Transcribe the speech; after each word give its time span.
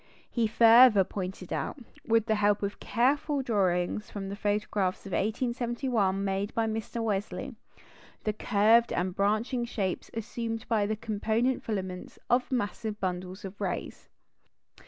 He 0.31 0.47
further 0.47 1.03
pointed 1.03 1.53
out, 1.53 1.77
with 2.03 2.25
the 2.25 2.33
help 2.33 2.63
of 2.63 2.79
careful 2.79 3.43
drawings 3.43 4.09
from 4.09 4.29
the 4.29 4.35
photographs 4.35 5.05
of 5.05 5.11
1871 5.11 6.23
made 6.23 6.51
by 6.55 6.65
Mr. 6.65 7.03
Wesley, 7.03 7.53
the 8.23 8.33
curved 8.33 8.91
and 8.91 9.13
branching 9.15 9.63
shapes 9.63 10.09
assumed 10.15 10.67
by 10.67 10.87
the 10.87 10.95
component 10.95 11.61
filaments 11.63 12.17
of 12.31 12.51
massive 12.51 12.99
bundles 12.99 13.45
of 13.45 13.61
rays. 13.61 14.09